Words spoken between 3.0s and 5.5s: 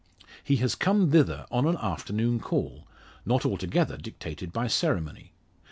not altogether dictated by ceremony.